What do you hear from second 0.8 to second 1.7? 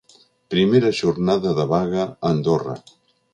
jornada de